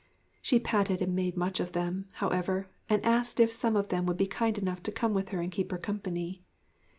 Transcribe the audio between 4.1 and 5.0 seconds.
be kind enough to